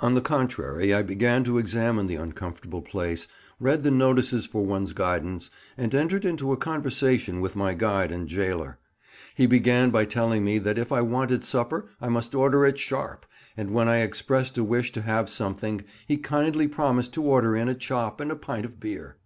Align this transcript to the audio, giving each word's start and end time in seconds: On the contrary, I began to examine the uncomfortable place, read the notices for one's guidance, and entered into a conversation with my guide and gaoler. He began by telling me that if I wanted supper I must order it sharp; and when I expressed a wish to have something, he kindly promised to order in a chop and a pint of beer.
On 0.00 0.14
the 0.14 0.20
contrary, 0.20 0.92
I 0.92 1.02
began 1.02 1.44
to 1.44 1.56
examine 1.56 2.08
the 2.08 2.16
uncomfortable 2.16 2.82
place, 2.82 3.28
read 3.60 3.84
the 3.84 3.92
notices 3.92 4.44
for 4.44 4.66
one's 4.66 4.92
guidance, 4.92 5.50
and 5.78 5.94
entered 5.94 6.24
into 6.24 6.52
a 6.52 6.56
conversation 6.56 7.40
with 7.40 7.54
my 7.54 7.72
guide 7.72 8.10
and 8.10 8.28
gaoler. 8.28 8.80
He 9.36 9.46
began 9.46 9.90
by 9.92 10.04
telling 10.04 10.44
me 10.44 10.58
that 10.58 10.78
if 10.78 10.90
I 10.90 11.02
wanted 11.02 11.44
supper 11.44 11.86
I 12.00 12.08
must 12.08 12.34
order 12.34 12.64
it 12.64 12.76
sharp; 12.76 13.24
and 13.56 13.70
when 13.70 13.88
I 13.88 13.98
expressed 13.98 14.58
a 14.58 14.64
wish 14.64 14.90
to 14.90 15.02
have 15.02 15.30
something, 15.30 15.84
he 16.08 16.16
kindly 16.16 16.66
promised 16.66 17.14
to 17.14 17.22
order 17.22 17.54
in 17.56 17.68
a 17.68 17.74
chop 17.76 18.20
and 18.20 18.32
a 18.32 18.34
pint 18.34 18.64
of 18.64 18.80
beer. 18.80 19.18